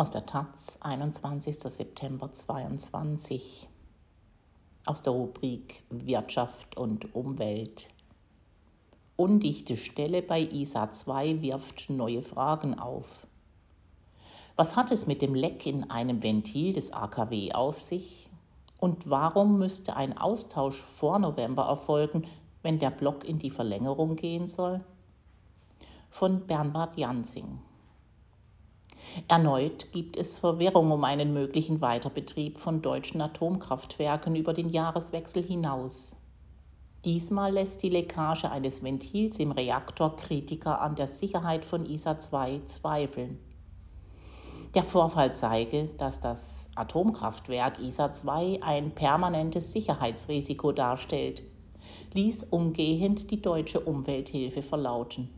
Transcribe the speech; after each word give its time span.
Aus 0.00 0.12
der 0.12 0.26
Taz, 0.26 0.78
21. 0.80 1.58
September 1.58 2.32
22. 2.32 3.68
Aus 4.86 5.02
der 5.02 5.12
Rubrik 5.12 5.82
Wirtschaft 5.90 6.76
und 6.76 7.16
Umwelt. 7.16 7.88
Undichte 9.16 9.76
Stelle 9.76 10.22
bei 10.22 10.42
ISA 10.42 10.92
2 10.92 11.42
wirft 11.42 11.90
neue 11.90 12.22
Fragen 12.22 12.78
auf. 12.78 13.26
Was 14.54 14.76
hat 14.76 14.92
es 14.92 15.08
mit 15.08 15.20
dem 15.20 15.34
Leck 15.34 15.66
in 15.66 15.90
einem 15.90 16.22
Ventil 16.22 16.74
des 16.74 16.92
AKW 16.92 17.50
auf 17.54 17.80
sich? 17.80 18.30
Und 18.78 19.10
warum 19.10 19.58
müsste 19.58 19.96
ein 19.96 20.16
Austausch 20.16 20.80
vor 20.80 21.18
November 21.18 21.64
erfolgen, 21.64 22.24
wenn 22.62 22.78
der 22.78 22.90
Block 22.90 23.24
in 23.24 23.40
die 23.40 23.50
Verlängerung 23.50 24.14
gehen 24.14 24.46
soll? 24.46 24.80
Von 26.08 26.46
Bernhard 26.46 26.96
Jansing. 26.96 27.58
Erneut 29.26 29.90
gibt 29.92 30.16
es 30.16 30.36
Verwirrung 30.36 30.92
um 30.92 31.02
einen 31.02 31.32
möglichen 31.32 31.80
Weiterbetrieb 31.80 32.58
von 32.58 32.82
deutschen 32.82 33.20
Atomkraftwerken 33.20 34.36
über 34.36 34.52
den 34.52 34.68
Jahreswechsel 34.68 35.42
hinaus. 35.42 36.14
Diesmal 37.04 37.52
lässt 37.52 37.82
die 37.82 37.88
Leckage 37.88 38.50
eines 38.50 38.82
Ventils 38.82 39.38
im 39.38 39.52
Reaktor 39.52 40.14
Kritiker 40.16 40.80
an 40.80 40.94
der 40.94 41.06
Sicherheit 41.06 41.64
von 41.64 41.86
ISA 41.86 42.18
2 42.18 42.62
zweifeln. 42.66 43.38
Der 44.74 44.84
Vorfall 44.84 45.34
zeige, 45.34 45.88
dass 45.96 46.20
das 46.20 46.68
Atomkraftwerk 46.74 47.78
ISA 47.78 48.12
2 48.12 48.62
ein 48.62 48.90
permanentes 48.90 49.72
Sicherheitsrisiko 49.72 50.72
darstellt, 50.72 51.42
ließ 52.12 52.44
umgehend 52.50 53.30
die 53.30 53.40
deutsche 53.40 53.80
Umwelthilfe 53.80 54.62
verlauten. 54.62 55.30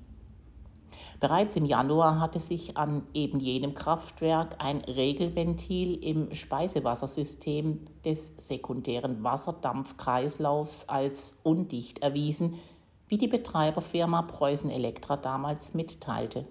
Bereits 1.20 1.56
im 1.56 1.64
Januar 1.64 2.20
hatte 2.20 2.38
sich 2.38 2.76
an 2.76 3.06
eben 3.14 3.40
jenem 3.40 3.74
Kraftwerk 3.74 4.56
ein 4.58 4.80
Regelventil 4.82 6.02
im 6.02 6.34
Speisewassersystem 6.34 7.84
des 8.04 8.34
sekundären 8.38 9.22
Wasserdampfkreislaufs 9.22 10.88
als 10.88 11.40
undicht 11.42 12.00
erwiesen, 12.00 12.54
wie 13.08 13.18
die 13.18 13.28
Betreiberfirma 13.28 14.22
Preußen 14.22 14.70
Elektra 14.70 15.16
damals 15.16 15.74
mitteilte. 15.74 16.46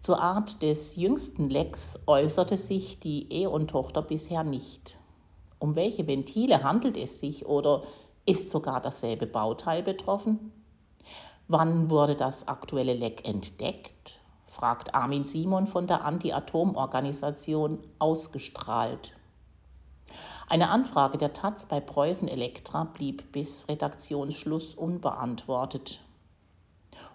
Zur 0.00 0.20
Art 0.20 0.62
des 0.62 0.96
jüngsten 0.96 1.50
Lecks 1.50 1.98
äußerte 2.06 2.56
sich 2.56 3.00
die 3.00 3.26
E.ON-Tochter 3.42 4.02
bisher 4.02 4.44
nicht. 4.44 4.98
Um 5.58 5.74
welche 5.74 6.06
Ventile 6.06 6.62
handelt 6.62 6.96
es 6.96 7.18
sich 7.18 7.46
oder 7.46 7.82
ist 8.24 8.50
sogar 8.50 8.80
dasselbe 8.80 9.26
Bauteil 9.26 9.82
betroffen? 9.82 10.52
Wann 11.48 11.90
wurde 11.90 12.16
das 12.16 12.48
aktuelle 12.48 12.94
Leck 12.94 13.26
entdeckt? 13.26 14.18
fragt 14.48 14.94
Armin 14.96 15.24
Simon 15.24 15.68
von 15.68 15.86
der 15.86 16.04
Anti-Atom-Organisation 16.04 17.78
ausgestrahlt. 18.00 19.14
Eine 20.48 20.70
Anfrage 20.70 21.18
der 21.18 21.34
Taz 21.34 21.66
bei 21.66 21.78
Preußen 21.78 22.26
Elektra 22.26 22.84
blieb 22.84 23.30
bis 23.30 23.68
Redaktionsschluss 23.68 24.74
unbeantwortet. 24.74 26.00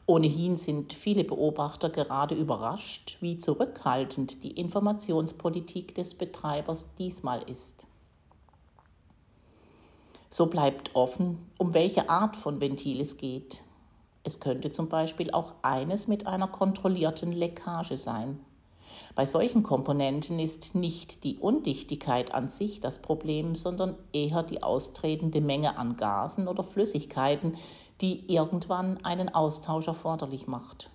Ohnehin 0.06 0.56
sind 0.56 0.94
viele 0.94 1.26
Beobachter 1.26 1.90
gerade 1.90 2.36
überrascht, 2.36 3.18
wie 3.20 3.38
zurückhaltend 3.38 4.44
die 4.44 4.52
Informationspolitik 4.52 5.94
des 5.96 6.14
Betreibers 6.14 6.96
diesmal 6.96 7.42
ist. 7.50 7.86
So 10.30 10.46
bleibt 10.46 10.96
offen, 10.96 11.50
um 11.58 11.74
welche 11.74 12.10
Art 12.10 12.38
von 12.38 12.62
Ventil 12.62 13.02
es 13.02 13.18
geht. 13.18 13.64
Es 14.24 14.40
könnte 14.40 14.72
zum 14.72 14.88
Beispiel 14.88 15.32
auch 15.32 15.54
eines 15.62 16.08
mit 16.08 16.28
einer 16.28 16.48
kontrollierten 16.48 17.32
Leckage 17.32 17.98
sein. 17.98 18.40
Bei 19.16 19.26
solchen 19.26 19.64
Komponenten 19.64 20.40
ist 20.40 20.76
nicht 20.76 21.24
die 21.24 21.38
Undichtigkeit 21.38 22.34
an 22.34 22.50
sich 22.50 22.80
das 22.80 23.00
Problem, 23.00 23.56
sondern 23.56 23.96
eher 24.14 24.44
die 24.44 24.64
austretende 24.64 25.42
Menge 25.42 25.78
an 25.78 25.98
Gasen 25.98 26.48
oder 26.48 26.64
Flüssigkeiten, 26.64 27.58
die 28.00 28.34
irgendwann 28.34 29.04
einen 29.04 29.30
Austausch 29.30 29.88
erforderlich 29.88 30.48
macht. 30.48 30.90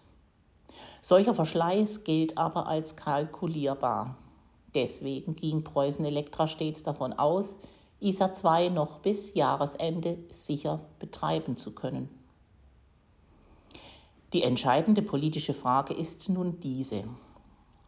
Solcher 1.03 1.35
Verschleiß 1.35 2.05
gilt 2.05 2.39
aber 2.39 2.67
als 2.69 2.97
kalkulierbar. 2.97 4.17
Deswegen 4.75 5.37
ging 5.37 5.63
Preußen 5.63 6.05
Elektra 6.05 6.47
stets 6.47 6.83
davon 6.83 7.13
aus, 7.13 7.59
ISA 8.01 8.33
2 8.33 8.69
noch 8.71 8.99
bis 8.99 9.35
Jahresende 9.35 10.19
sicher 10.31 10.81
betreiben 10.99 11.57
zu 11.57 11.73
können. 11.75 12.16
Die 14.33 14.43
entscheidende 14.43 15.03
politische 15.03 15.55
Frage 15.55 15.95
ist 15.95 16.29
nun 16.29 16.59
diese. 16.61 17.05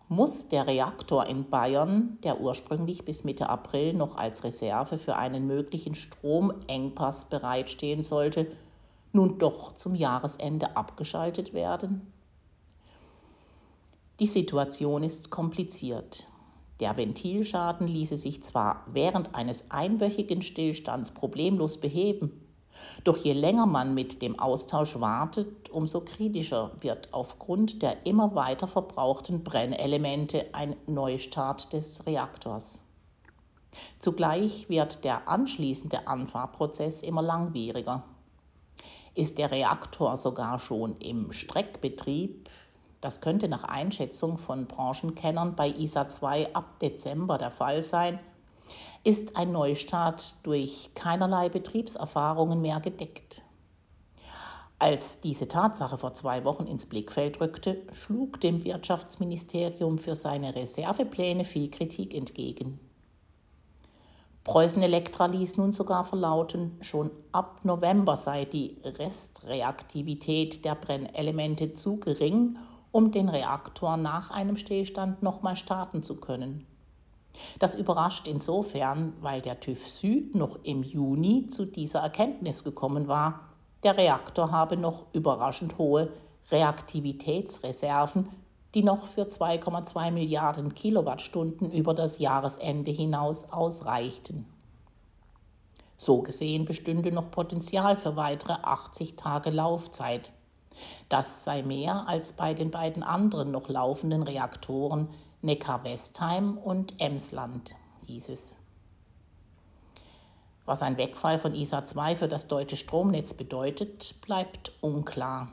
Muss 0.08 0.48
der 0.48 0.66
Reaktor 0.66 1.26
in 1.26 1.50
Bayern, 1.50 2.18
der 2.22 2.40
ursprünglich 2.40 3.04
bis 3.04 3.24
Mitte 3.24 3.48
April 3.48 3.92
noch 3.92 4.16
als 4.16 4.44
Reserve 4.44 4.96
für 4.96 5.16
einen 5.16 5.46
möglichen 5.46 5.94
Stromengpass 5.94 7.26
bereitstehen 7.26 8.02
sollte, 8.02 8.50
nun 9.12 9.38
doch 9.38 9.74
zum 9.74 9.94
Jahresende 9.94 10.76
abgeschaltet 10.76 11.52
werden? 11.52 12.12
Die 14.20 14.26
Situation 14.26 15.02
ist 15.02 15.30
kompliziert. 15.30 16.28
Der 16.80 16.96
Ventilschaden 16.96 17.86
ließe 17.86 18.16
sich 18.16 18.42
zwar 18.42 18.84
während 18.92 19.34
eines 19.34 19.70
einwöchigen 19.70 20.42
Stillstands 20.42 21.10
problemlos 21.12 21.80
beheben, 21.80 22.47
doch 23.04 23.16
je 23.16 23.32
länger 23.32 23.66
man 23.66 23.94
mit 23.94 24.22
dem 24.22 24.38
Austausch 24.38 25.00
wartet, 25.00 25.70
umso 25.70 26.00
kritischer 26.00 26.72
wird 26.80 27.12
aufgrund 27.12 27.82
der 27.82 28.06
immer 28.06 28.34
weiter 28.34 28.68
verbrauchten 28.68 29.44
Brennelemente 29.44 30.46
ein 30.52 30.76
Neustart 30.86 31.72
des 31.72 32.06
Reaktors. 32.06 32.82
Zugleich 33.98 34.68
wird 34.68 35.04
der 35.04 35.28
anschließende 35.28 36.06
Anfahrprozess 36.06 37.02
immer 37.02 37.22
langwieriger. 37.22 38.04
Ist 39.14 39.38
der 39.38 39.50
Reaktor 39.50 40.16
sogar 40.16 40.58
schon 40.58 40.96
im 40.96 41.32
Streckbetrieb, 41.32 42.48
das 43.00 43.20
könnte 43.20 43.48
nach 43.48 43.64
Einschätzung 43.64 44.38
von 44.38 44.66
Branchenkennern 44.66 45.54
bei 45.54 45.68
ISA 45.68 46.08
2 46.08 46.54
ab 46.54 46.80
Dezember 46.80 47.38
der 47.38 47.52
Fall 47.52 47.82
sein, 47.82 48.18
ist 49.04 49.36
ein 49.36 49.52
Neustart 49.52 50.34
durch 50.42 50.90
keinerlei 50.94 51.48
Betriebserfahrungen 51.48 52.60
mehr 52.60 52.80
gedeckt. 52.80 53.42
Als 54.80 55.20
diese 55.20 55.48
Tatsache 55.48 55.98
vor 55.98 56.14
zwei 56.14 56.44
Wochen 56.44 56.66
ins 56.66 56.86
Blickfeld 56.86 57.40
rückte, 57.40 57.82
schlug 57.92 58.40
dem 58.40 58.62
Wirtschaftsministerium 58.64 59.98
für 59.98 60.14
seine 60.14 60.54
Reservepläne 60.54 61.44
viel 61.44 61.68
Kritik 61.68 62.14
entgegen. 62.14 62.78
Preußen 64.44 64.80
Elektra 64.80 65.26
ließ 65.26 65.56
nun 65.56 65.72
sogar 65.72 66.04
verlauten, 66.04 66.78
schon 66.80 67.10
ab 67.32 67.64
November 67.64 68.16
sei 68.16 68.44
die 68.44 68.78
Restreaktivität 68.84 70.64
der 70.64 70.76
Brennelemente 70.76 71.72
zu 71.72 71.98
gering, 71.98 72.56
um 72.92 73.10
den 73.10 73.28
Reaktor 73.28 73.96
nach 73.96 74.30
einem 74.30 74.56
Stillstand 74.56 75.24
nochmal 75.24 75.56
starten 75.56 76.04
zu 76.04 76.20
können. 76.20 76.67
Das 77.58 77.74
überrascht 77.74 78.28
insofern, 78.28 79.12
weil 79.20 79.40
der 79.40 79.60
TÜV 79.60 79.86
Süd 79.86 80.34
noch 80.34 80.58
im 80.62 80.82
Juni 80.82 81.46
zu 81.48 81.64
dieser 81.66 82.00
Erkenntnis 82.00 82.64
gekommen 82.64 83.08
war, 83.08 83.40
der 83.82 83.96
Reaktor 83.96 84.50
habe 84.50 84.76
noch 84.76 85.06
überraschend 85.12 85.78
hohe 85.78 86.10
Reaktivitätsreserven, 86.50 88.28
die 88.74 88.82
noch 88.82 89.06
für 89.06 89.22
2,2 89.22 90.10
Milliarden 90.10 90.74
Kilowattstunden 90.74 91.70
über 91.70 91.94
das 91.94 92.18
Jahresende 92.18 92.90
hinaus 92.90 93.52
ausreichten. 93.52 94.46
So 95.96 96.22
gesehen 96.22 96.64
bestünde 96.64 97.12
noch 97.12 97.30
Potenzial 97.30 97.96
für 97.96 98.16
weitere 98.16 98.52
80 98.52 99.16
Tage 99.16 99.50
Laufzeit. 99.50 100.32
Das 101.08 101.44
sei 101.44 101.62
mehr 101.62 102.06
als 102.06 102.32
bei 102.32 102.54
den 102.54 102.70
beiden 102.70 103.02
anderen 103.02 103.50
noch 103.50 103.68
laufenden 103.68 104.22
Reaktoren 104.22 105.08
Neckar-Westheim 105.42 106.58
und 106.58 107.00
Emsland, 107.00 107.74
hieß 108.06 108.28
es. 108.30 108.56
Was 110.64 110.82
ein 110.82 110.98
Wegfall 110.98 111.38
von 111.38 111.54
ISA 111.54 111.86
2 111.86 112.16
für 112.16 112.28
das 112.28 112.48
deutsche 112.48 112.76
Stromnetz 112.76 113.34
bedeutet, 113.34 114.16
bleibt 114.20 114.72
unklar. 114.80 115.48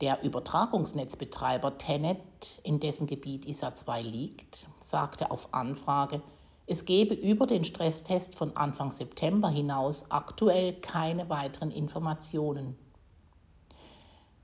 Der 0.00 0.22
Übertragungsnetzbetreiber 0.22 1.78
Tenet, 1.78 2.60
in 2.62 2.78
dessen 2.78 3.06
Gebiet 3.06 3.46
ISA 3.46 3.74
2 3.74 4.02
liegt, 4.02 4.68
sagte 4.80 5.30
auf 5.30 5.52
Anfrage, 5.54 6.22
es 6.66 6.84
gebe 6.84 7.14
über 7.14 7.46
den 7.46 7.64
Stresstest 7.64 8.36
von 8.36 8.56
Anfang 8.56 8.90
September 8.90 9.48
hinaus 9.48 10.10
aktuell 10.10 10.74
keine 10.74 11.28
weiteren 11.28 11.70
Informationen. 11.70 12.78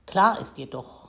Klar 0.05 0.39
ist 0.39 0.57
jedoch, 0.57 1.00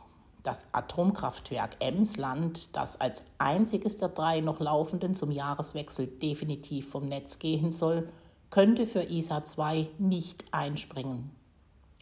das 0.43 0.67
Atomkraftwerk 0.73 1.77
Emsland, 1.79 2.75
das 2.77 3.01
als 3.01 3.25
einziges 3.39 3.97
der 3.97 4.09
drei 4.09 4.41
noch 4.41 4.61
laufenden 4.61 5.15
zum 5.15 5.31
Jahreswechsel 5.31 6.07
definitiv 6.07 6.89
vom 6.89 7.09
Netz 7.09 7.39
gehen 7.39 7.73
soll, 7.73 8.09
könnte 8.51 8.87
für 8.87 9.03
ISA 9.03 9.45
2 9.45 9.89
nicht 9.99 10.45
einspringen. 10.51 11.31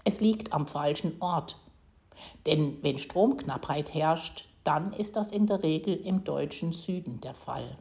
Es 0.05 0.21
liegt 0.21 0.53
am 0.53 0.67
falschen 0.67 1.21
Ort. 1.21 1.57
Denn 2.47 2.79
wenn 2.83 2.99
Stromknappheit 2.99 3.95
herrscht, 3.95 4.47
dann 4.65 4.93
ist 4.93 5.17
das 5.17 5.31
in 5.31 5.47
der 5.47 5.63
Regel 5.63 5.95
im 5.95 6.25
deutschen 6.25 6.73
Süden 6.73 7.21
der 7.21 7.35
Fall. 7.35 7.77